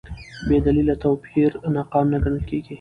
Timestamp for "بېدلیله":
0.47-0.95